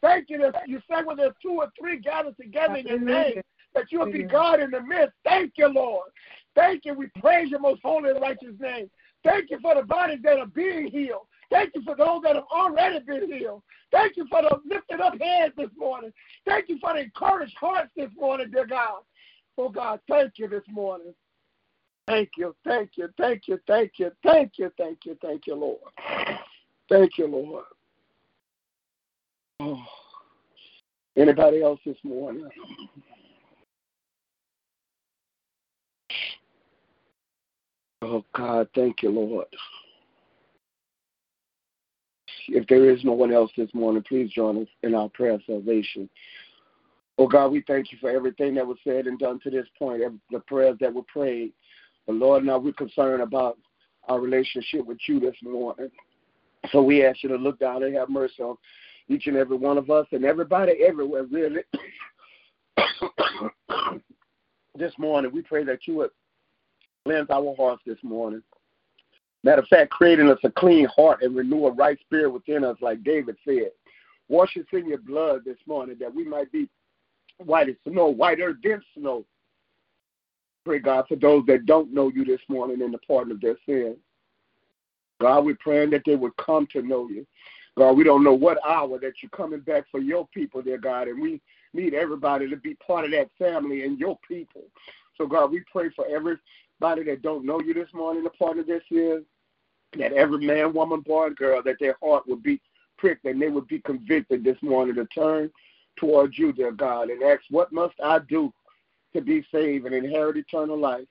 [0.00, 3.42] Thank you that you said when there's two or three gathered together in your name,
[3.78, 5.14] that you'll be God in the midst.
[5.24, 6.08] Thank you, Lord.
[6.54, 6.94] Thank you.
[6.94, 8.90] We praise your most holy and righteous name.
[9.24, 11.26] Thank you for the bodies that are being healed.
[11.50, 13.62] Thank you for those that have already been healed.
[13.90, 16.12] Thank you for the lifted up hands this morning.
[16.46, 19.02] Thank you for the encouraged hearts this morning, dear God.
[19.56, 21.14] Oh God, thank you this morning.
[22.06, 25.78] Thank you, thank you, thank you, thank you, thank you, thank you, thank you, Lord.
[26.88, 27.64] Thank you, Lord.
[29.60, 29.82] Oh.
[31.16, 32.48] Anybody else this morning?
[38.02, 39.46] Oh God, thank you, Lord.
[42.48, 45.42] If there is no one else this morning, please join us in our prayer of
[45.46, 46.08] salvation.
[47.18, 50.02] Oh God, we thank you for everything that was said and done to this point,
[50.30, 51.52] the prayers that were prayed.
[52.06, 53.58] But Lord, now we're concerned about
[54.08, 55.90] our relationship with you this morning.
[56.70, 58.56] So we ask you to look down and have mercy on
[59.08, 61.62] each and every one of us and everybody everywhere, really.
[64.76, 66.10] this morning, we pray that you would
[67.08, 68.42] cleanse our hearts this morning.
[69.42, 72.76] Matter of fact, creating us a clean heart and renew a right spirit within us,
[72.82, 73.70] like David said.
[74.28, 76.68] Wash us in your blood this morning that we might be
[77.38, 79.24] white as snow, whiter than snow.
[80.66, 83.56] Pray, God, for those that don't know you this morning in the pardon of their
[83.64, 83.96] sins.
[85.18, 87.26] God, we're praying that they would come to know you.
[87.78, 91.08] God, we don't know what hour that you're coming back for your people, dear God,
[91.08, 91.40] and we
[91.72, 94.64] need everybody to be part of that family and your people.
[95.18, 96.06] So, God, we pray for
[96.80, 99.22] everybody that don't know you this morning, the part of this is
[99.98, 102.60] that every man, woman, boy, and girl, that their heart would be
[102.98, 105.50] pricked and they would be convicted this morning to turn
[105.96, 108.52] towards you, dear God, and ask, what must I do
[109.14, 111.06] to be saved and inherit eternal life?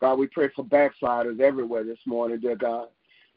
[0.00, 2.88] God, we pray for backsliders everywhere this morning, dear God.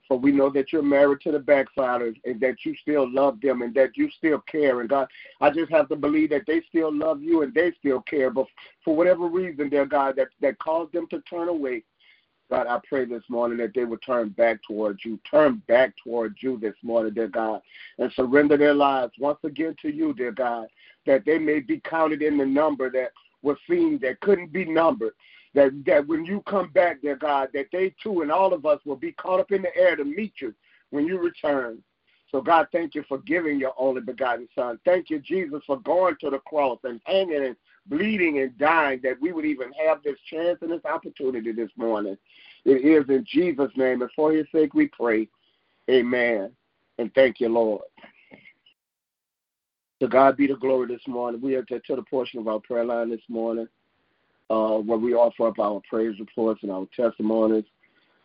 [0.08, 3.62] For we know that you're married to the backsliders and that you still love them
[3.62, 4.82] and that you still care.
[4.82, 5.08] And God,
[5.40, 8.30] I just have to believe that they still love you and they still care.
[8.30, 8.48] But
[8.84, 11.84] for whatever reason, dear God, that, that caused them to turn away,
[12.52, 16.44] God, I pray this morning that they would turn back towards you, turn back towards
[16.44, 17.62] you this morning, dear God,
[17.98, 20.68] and surrender their lives once again to you, dear God,
[21.06, 25.14] that they may be counted in the number that was seen that couldn't be numbered.
[25.54, 28.80] That that when you come back, dear God, that they too and all of us
[28.86, 30.54] will be caught up in the air to meet you
[30.92, 31.84] when you return.
[32.32, 34.80] So God, thank you for giving your only begotten Son.
[34.86, 37.56] Thank you, Jesus, for going to the cross and hanging and
[37.88, 42.18] bleeding and dying that we would even have this chance and this opportunity this morning.
[42.64, 45.28] It is in Jesus' name, and for his sake we pray.
[45.90, 46.52] Amen.
[47.00, 47.82] And thank you, Lord.
[50.00, 51.42] To God be the glory this morning.
[51.42, 53.68] We are to, to the portion of our prayer line this morning
[54.54, 57.68] uh, where we offer up our praise reports and our testimonies.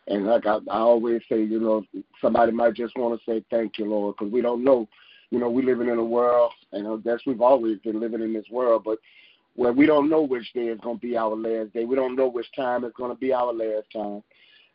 [0.08, 1.84] And like I, I always say, you know,
[2.20, 4.80] somebody might just want to say thank you, Lord, because we don't know
[5.30, 8.32] You know, we living in a world, and I guess we've always been living in
[8.32, 8.98] this world, but
[9.56, 11.84] where we don't know which day is going to be our last day.
[11.84, 14.22] We don't know which time is going to be our last time.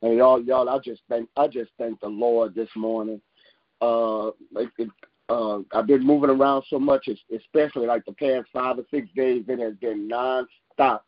[0.02, 3.22] And y'all, y'all, I just thank, I just thank the Lord this morning.
[3.80, 4.90] Uh, like it,
[5.30, 7.08] uh, I've been moving around so much,
[7.40, 9.46] especially like the past five or six days.
[9.48, 11.02] It has been nonstop,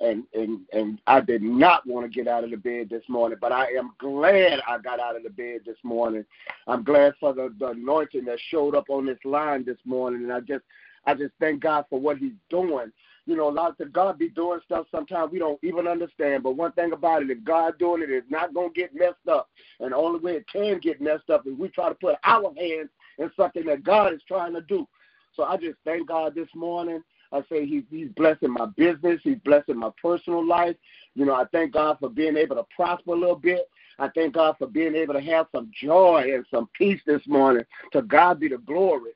[0.00, 3.38] and and and I did not want to get out of the bed this morning,
[3.40, 6.24] but I am glad I got out of the bed this morning.
[6.66, 10.32] I'm glad for the, the anointing that showed up on this line this morning, and
[10.32, 10.64] I just
[11.06, 12.92] I just thank God for what He's doing
[13.26, 16.44] you know, a lot of God be doing stuff sometimes we don't even understand.
[16.44, 19.50] But one thing about it, if God doing it, it's not gonna get messed up.
[19.80, 22.54] And the only way it can get messed up is we try to put our
[22.56, 22.88] hands
[23.18, 24.86] in something that God is trying to do.
[25.34, 27.02] So I just thank God this morning.
[27.36, 30.76] I say he's he's blessing my business, he's blessing my personal life.
[31.14, 33.68] You know, I thank God for being able to prosper a little bit.
[33.98, 37.64] I thank God for being able to have some joy and some peace this morning.
[37.92, 39.12] To God be the glory.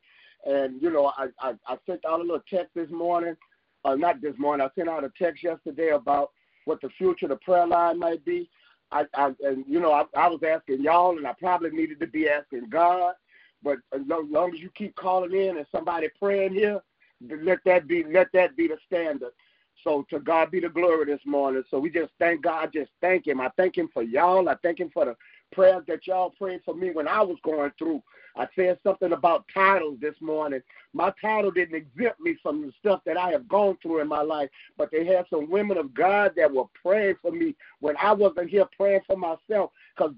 [0.46, 3.36] And you know, I I, I sent out a little text this morning
[3.84, 4.66] uh, not this morning.
[4.66, 6.30] I sent out a text yesterday about
[6.64, 8.50] what the future of the prayer line might be.
[8.92, 12.06] I, I and you know, I, I was asking y'all, and I probably needed to
[12.06, 13.14] be asking God.
[13.62, 16.80] But as long, long as you keep calling in and somebody praying here,
[17.28, 19.32] let that be let that be the standard.
[19.84, 21.62] So to God be the glory this morning.
[21.70, 22.70] So we just thank God.
[22.72, 23.40] Just thank Him.
[23.40, 24.48] I thank Him for y'all.
[24.48, 25.16] I thank Him for the
[25.52, 28.02] prayers that y'all prayed for me when I was going through.
[28.36, 30.60] I said something about titles this morning.
[30.92, 34.22] My title didn't exempt me from the stuff that I have gone through in my
[34.22, 38.12] life, but they had some women of God that were praying for me when I
[38.12, 39.72] wasn't here praying for myself.
[39.96, 40.14] Because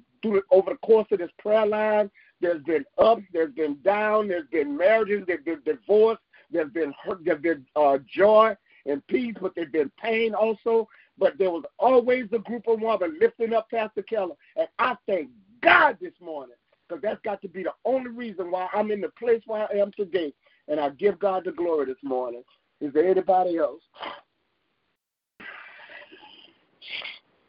[0.50, 4.76] over the course of this prayer line, there's been ups, there's been down, there's been
[4.76, 6.18] marriages, there's been divorce,
[6.52, 10.88] there's been hurt, there's been uh, joy and peace, but there's been pain also.
[11.18, 15.30] But there was always a group of women lifting up Pastor Keller, and I thank
[15.62, 16.56] God this morning
[16.88, 19.78] because that's got to be the only reason why I'm in the place where I
[19.78, 20.32] am today.
[20.68, 22.42] And I give God the glory this morning.
[22.80, 23.82] Is there anybody else?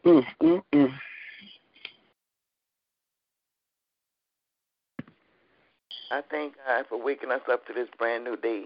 [0.06, 0.94] Mm, mm, mm.
[6.12, 8.66] I thank God for waking us up to this brand new day.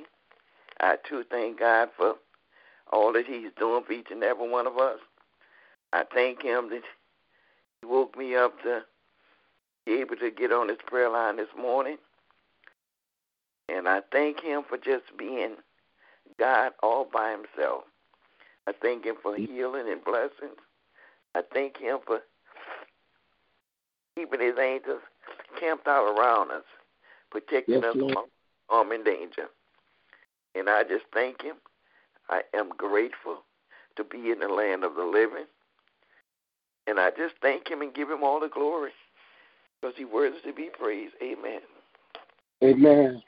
[0.79, 2.15] I too thank God for
[2.91, 4.99] all that He's doing for each and every one of us.
[5.93, 6.83] I thank Him that
[7.81, 8.81] He woke me up to
[9.85, 11.97] be able to get on this prayer line this morning.
[13.69, 15.55] And I thank Him for just being
[16.39, 17.83] God all by Himself.
[18.67, 20.59] I thank Him for healing and blessings.
[21.35, 22.19] I thank Him for
[24.15, 25.01] keeping His angels
[25.59, 26.63] camped out around us,
[27.31, 28.13] protecting yes, us Lord.
[28.13, 28.25] from
[28.69, 29.47] harm and danger.
[30.55, 31.55] And I just thank Him.
[32.29, 33.43] I am grateful
[33.95, 35.45] to be in the land of the living.
[36.87, 38.91] And I just thank Him and give Him all the glory
[39.81, 41.13] because He worthy to be praised.
[41.21, 41.61] Amen.
[42.63, 43.21] Amen.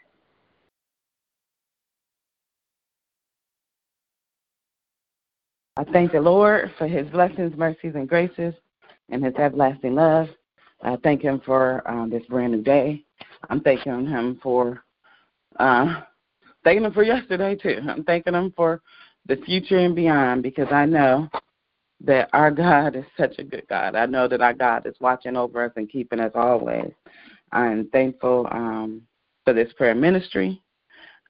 [5.79, 8.53] I thank the Lord for his blessings, mercies, and graces
[9.09, 10.27] and his everlasting love.
[10.83, 13.05] I thank him for um, this brand new day.
[13.49, 14.83] I'm thanking him for
[15.57, 16.01] uh,
[16.69, 17.79] thanking him for yesterday too.
[17.89, 18.79] I'm thanking him for
[19.25, 21.27] the future and beyond because I know
[22.01, 23.95] that our God is such a good God.
[23.95, 26.91] I know that our God is watching over us and keeping us always.
[27.51, 29.01] I'm thankful um,
[29.45, 30.61] for this prayer ministry.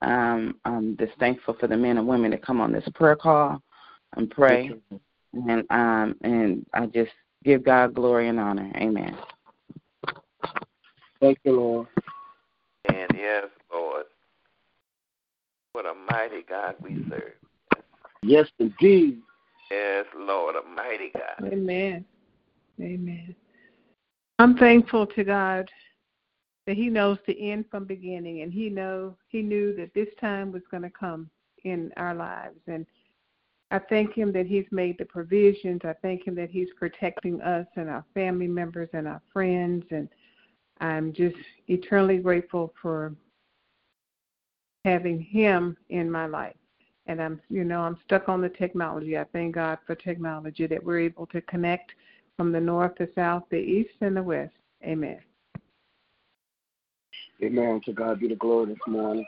[0.02, 3.62] Um, I'm just thankful for the men and women that come on this prayer call
[4.18, 4.74] and pray.
[5.34, 7.12] And um, and I just
[7.46, 8.70] give God glory and honor.
[8.76, 9.18] Amen.
[11.22, 11.88] Thank you, Lord.
[12.90, 14.06] And yes, Lord,
[15.80, 17.32] what a mighty God we serve.
[18.22, 19.22] Yes, indeed.
[19.72, 21.54] Yes, Lord, a mighty God.
[21.54, 22.04] Amen.
[22.82, 23.34] Amen.
[24.40, 25.70] I'm thankful to God
[26.68, 30.52] that He knows the end from beginning, and He know He knew that this time
[30.52, 31.30] was going to come
[31.64, 32.86] in our lives, and
[33.72, 35.80] I thank Him that He's made the provisions.
[35.86, 40.10] I thank Him that He's protecting us and our family members and our friends, and
[40.82, 41.38] I'm just
[41.70, 43.14] eternally grateful for
[44.86, 46.56] having Him in my life
[47.10, 49.18] and I'm you know I'm stuck on the technology.
[49.18, 51.92] I thank God for technology that we're able to connect
[52.38, 54.54] from the north, the south, the east, and the west.
[54.84, 55.20] Amen.
[57.44, 57.82] Amen.
[57.86, 59.26] To God be the glory this morning.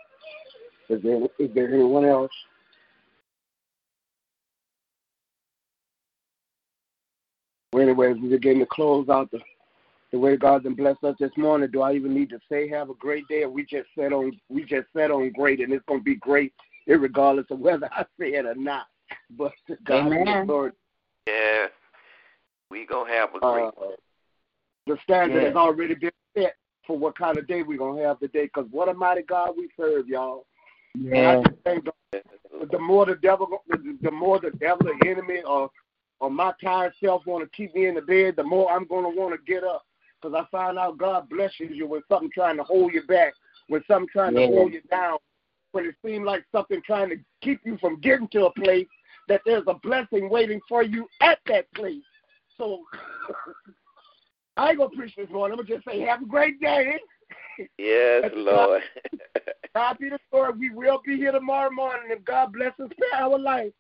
[0.90, 2.32] Is there is there anyone else?
[7.74, 9.40] Well, anyways, we're getting to close out the
[10.12, 11.70] the way God's been blessed us this morning.
[11.72, 13.44] Do I even need to say have a great day?
[13.44, 16.54] Or we just set on we just set on great, and it's gonna be great
[16.88, 18.88] regardless of whether I say it or not.
[19.32, 19.54] But
[19.86, 20.74] God be the Lord.
[21.28, 21.68] Yeah,
[22.70, 23.72] we gonna have a great.
[23.82, 23.96] Uh,
[24.88, 25.48] the standard Yeah.
[25.50, 26.56] has already been set
[26.86, 28.48] for what kind of day we're gonna have today.
[28.50, 30.46] Cause what a mighty God we serve, y'all.
[30.96, 31.30] And Yeah.
[31.30, 31.94] I just thank God.
[32.72, 35.70] The more the devil, the more the devil, the enemy, or
[36.20, 39.10] or my tired self want to keep me in the bed, the more I'm gonna
[39.10, 39.86] want to get up.
[40.22, 43.34] Cause I find out God blesses you when something trying to hold you back,
[43.68, 44.48] when something trying Yeah.
[44.48, 45.18] to hold you down,
[45.72, 48.88] when it seems like something trying to keep you from getting to a place
[49.28, 52.04] that there's a blessing waiting for you at that place.
[52.58, 52.84] So
[54.58, 55.58] I ain't gonna preach this morning.
[55.58, 57.00] I'm gonna just say, have a great day.
[57.78, 58.84] Yes, Lord.
[59.74, 60.54] God be the glory.
[60.60, 63.72] We will be here tomorrow morning if God bless us for our life.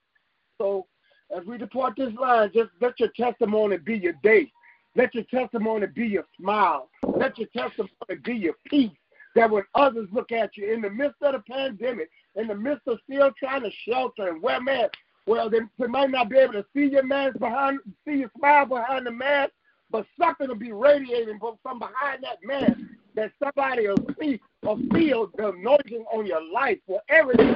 [0.57, 0.87] So
[1.35, 4.51] as we depart this line, just let your testimony be your day.
[4.95, 6.89] Let your testimony be your smile.
[7.03, 7.89] Let your testimony
[8.23, 8.91] be your peace.
[9.35, 12.87] That when others look at you in the midst of the pandemic, in the midst
[12.87, 16.53] of still trying to shelter and wear masks, well, they, they might not be able
[16.53, 19.51] to see your mask behind, see your smile behind the mask,
[19.89, 22.79] but something will be radiating from behind that mask
[23.15, 27.55] that somebody will see or feel the anointing on your life for everything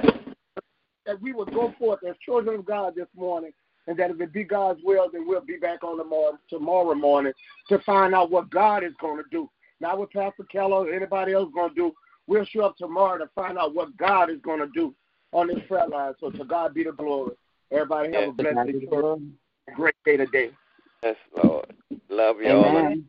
[1.05, 3.51] that we will go forth as children of God this morning.
[3.87, 6.95] And that if it be God's will, then we'll be back on the morning, tomorrow
[6.95, 7.33] morning
[7.69, 9.49] to find out what God is going to do.
[9.79, 11.93] Not what Pastor Keller or anybody else is going to do.
[12.27, 14.95] We'll show up tomorrow to find out what God is going to do
[15.31, 16.13] on this prayer line.
[16.19, 17.35] So to God be the glory.
[17.71, 18.87] Everybody have a blessed day,
[19.75, 20.51] great day today.
[21.03, 21.65] Yes, Lord.
[22.09, 22.65] Love you all.
[22.65, 23.05] Amen.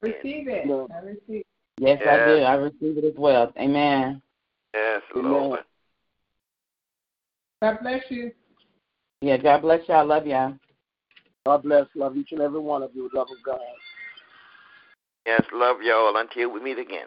[0.00, 0.66] Receive it.
[0.66, 0.88] No.
[0.94, 1.44] I receive.
[1.78, 2.26] Yes, I Yeah.
[2.26, 2.42] do.
[2.42, 3.52] I receive it as well.
[3.58, 4.22] Amen.
[4.74, 5.30] Yes, Amen.
[5.30, 5.64] Lord.
[7.60, 8.32] God bless you.
[9.20, 10.06] Yeah, God bless y'all.
[10.06, 10.54] Love y'all.
[11.44, 11.86] God bless.
[11.94, 13.10] Love each and every one of you.
[13.12, 13.58] Love of God.
[15.26, 17.06] Yes, love y'all until we meet again.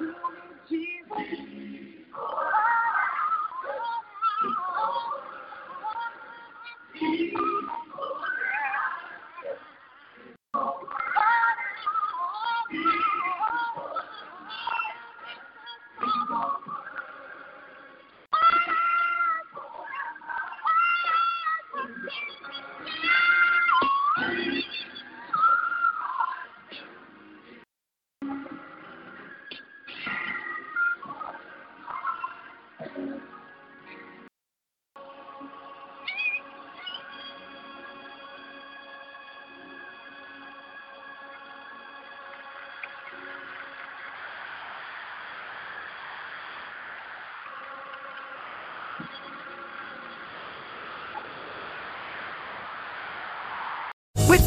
[0.00, 1.73] With